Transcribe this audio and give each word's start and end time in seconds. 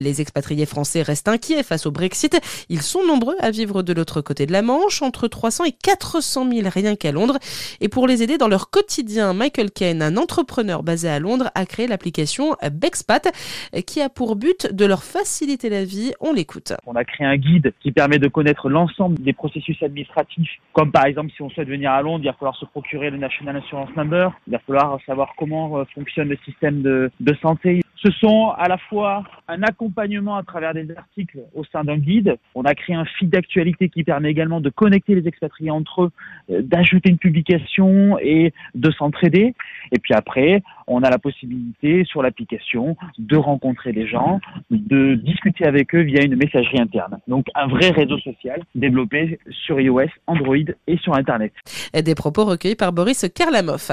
Les 0.00 0.20
expatriés 0.20 0.64
français 0.64 1.02
restent 1.02 1.26
inquiets 1.26 1.64
face 1.64 1.84
au 1.84 1.90
Brexit. 1.90 2.38
Ils 2.68 2.82
sont 2.82 3.04
nombreux 3.04 3.34
à 3.40 3.50
vivre 3.50 3.82
de 3.82 3.92
l'autre 3.92 4.20
côté 4.20 4.46
de 4.46 4.52
la 4.52 4.62
Manche, 4.62 5.02
entre 5.02 5.26
300 5.26 5.64
et 5.64 5.72
400 5.72 6.48
000 6.52 6.68
rien 6.72 6.94
qu'à 6.94 7.10
Londres. 7.10 7.36
Et 7.80 7.88
pour 7.88 8.06
les 8.06 8.22
aider 8.22 8.38
dans 8.38 8.46
leur 8.46 8.70
quotidien, 8.70 9.34
Michael 9.34 9.72
Kane, 9.72 10.00
un 10.00 10.16
entrepreneur 10.16 10.84
basé 10.84 11.08
à 11.08 11.18
Londres, 11.18 11.50
a 11.56 11.66
créé 11.66 11.88
l'application 11.88 12.54
Bexpat, 12.70 13.26
qui 13.88 14.00
a 14.00 14.08
pour 14.08 14.36
but 14.36 14.72
de 14.72 14.86
leur 14.86 15.02
faciliter 15.02 15.68
la 15.68 15.84
vie. 15.84 16.12
On 16.20 16.32
l'écoute. 16.32 16.74
On 16.86 16.94
a 16.94 17.02
créé 17.02 17.26
un 17.26 17.36
guide 17.36 17.72
qui 17.80 17.90
permet 17.90 18.20
de 18.20 18.28
connaître 18.28 18.68
l'ensemble 18.68 19.18
des 19.18 19.32
processus 19.32 19.82
administratifs, 19.82 20.60
comme 20.74 20.92
par 20.92 21.06
exemple 21.06 21.32
si 21.34 21.42
on 21.42 21.50
souhaite 21.50 21.66
venir 21.66 21.90
à 21.90 22.02
Londres, 22.02 22.20
il 22.22 22.28
va 22.28 22.34
falloir 22.34 22.54
se 22.54 22.66
procurer 22.66 23.10
le 23.10 23.18
National 23.18 23.56
Insurance 23.56 23.90
Number, 23.96 24.30
il 24.46 24.52
va 24.52 24.60
falloir 24.60 25.00
savoir 25.06 25.34
comment 25.36 25.80
euh, 25.80 25.84
fonctionne 25.92 26.28
le 26.28 26.38
système 26.44 26.82
de, 26.82 27.10
de 27.18 27.34
santé. 27.42 27.80
Ce 28.02 28.10
sont 28.12 28.50
à 28.56 28.68
la 28.68 28.78
fois 28.78 29.24
un 29.48 29.62
accompagnement 29.62 30.36
à 30.36 30.42
travers 30.42 30.72
des 30.72 30.88
articles 30.96 31.40
au 31.54 31.64
sein 31.64 31.82
d'un 31.82 31.96
guide. 31.96 32.36
On 32.54 32.62
a 32.62 32.74
créé 32.74 32.94
un 32.94 33.04
feed 33.04 33.30
d'actualité 33.30 33.88
qui 33.88 34.04
permet 34.04 34.30
également 34.30 34.60
de 34.60 34.70
connecter 34.70 35.14
les 35.14 35.26
expatriés 35.26 35.70
entre 35.70 36.04
eux, 36.04 36.10
euh, 36.50 36.62
d'ajouter 36.62 37.10
une 37.10 37.18
publication 37.18 38.18
et 38.20 38.52
de 38.74 38.90
s'entraider. 38.92 39.54
Et 39.90 39.98
puis 39.98 40.14
après, 40.14 40.62
on 40.86 41.02
a 41.02 41.10
la 41.10 41.18
possibilité 41.18 42.04
sur 42.04 42.22
l'application 42.22 42.96
de 43.18 43.36
rencontrer 43.36 43.92
des 43.92 44.06
gens, 44.06 44.40
de 44.70 45.14
discuter 45.14 45.66
avec 45.66 45.94
eux 45.94 46.02
via 46.02 46.22
une 46.22 46.36
messagerie 46.36 46.80
interne. 46.80 47.18
Donc 47.26 47.46
un 47.54 47.66
vrai 47.66 47.90
réseau 47.90 48.18
social 48.18 48.62
développé 48.74 49.38
sur 49.50 49.80
iOS, 49.80 50.08
Android 50.26 50.56
et 50.86 50.96
sur 50.98 51.14
Internet. 51.14 51.52
Des 51.94 52.14
propos 52.14 52.44
recueillis 52.44 52.76
par 52.76 52.92
Boris 52.92 53.26
Karlamov. 53.34 53.90